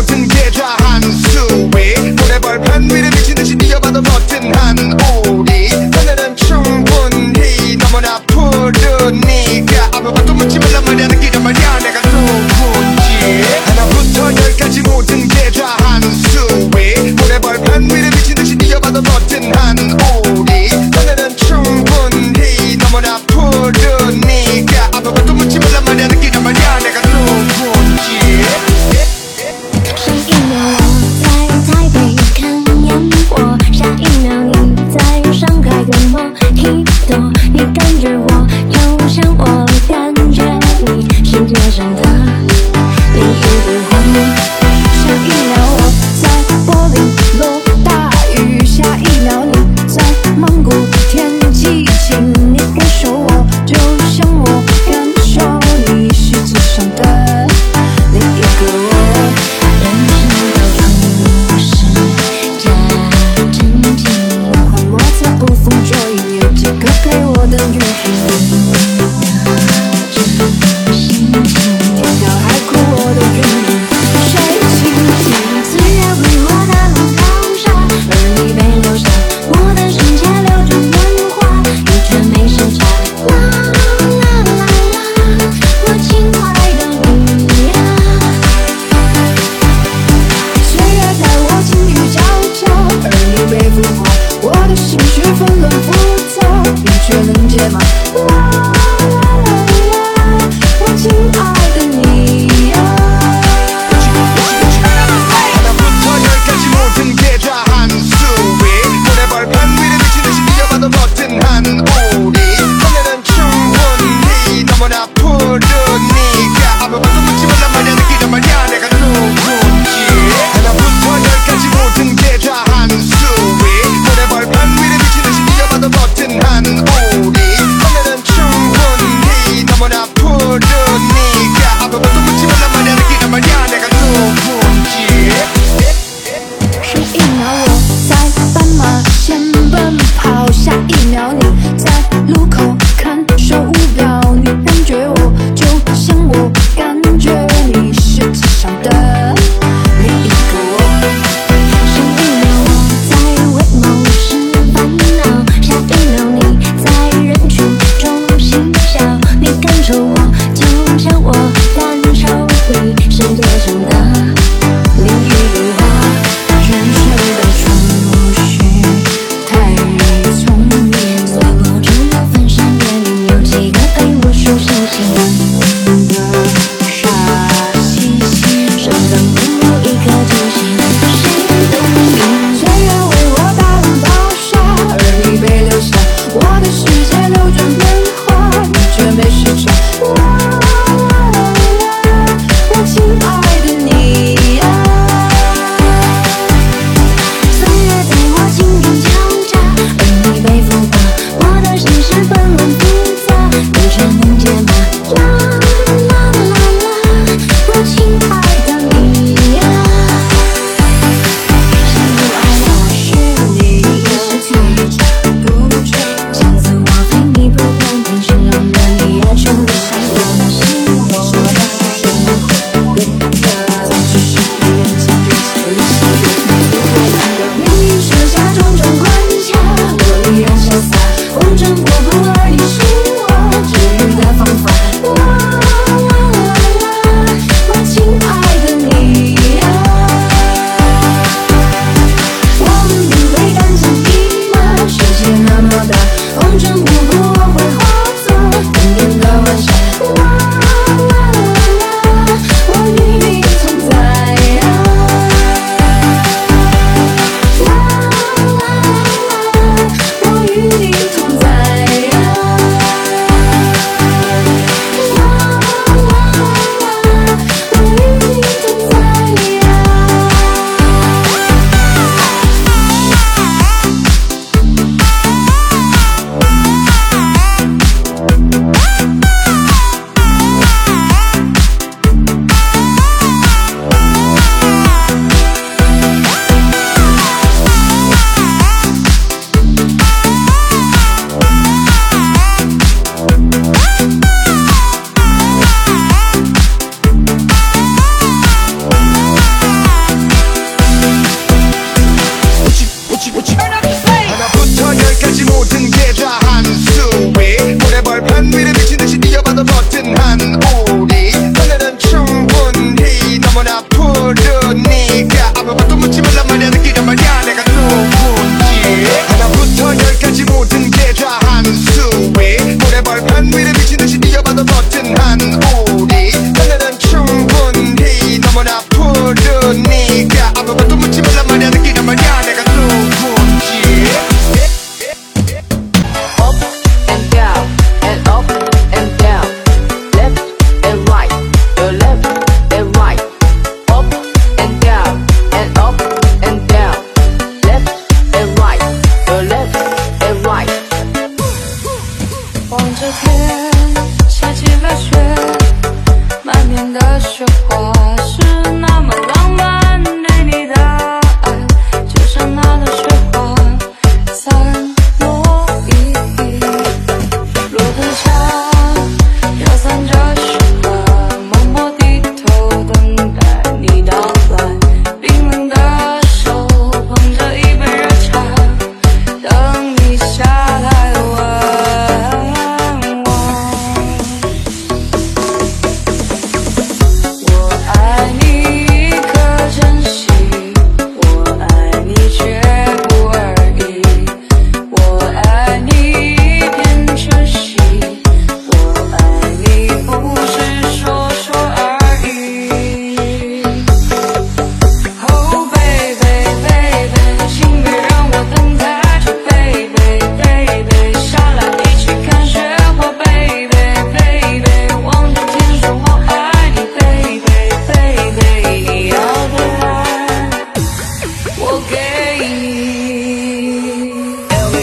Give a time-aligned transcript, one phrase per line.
[0.00, 0.39] Jordan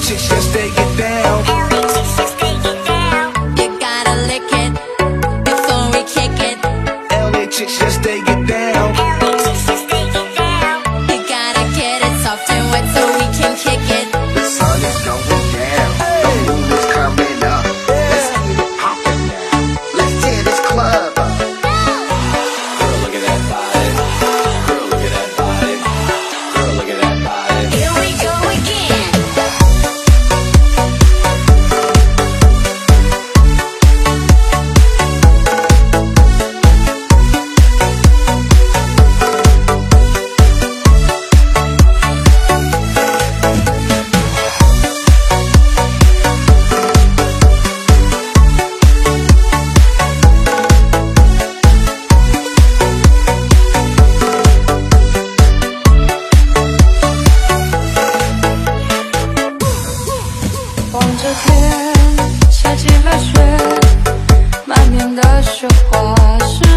[0.00, 0.79] Just yes they
[61.34, 63.40] 天下起了雪
[64.66, 66.69] 满天的雪花是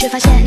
[0.00, 0.39] 却发现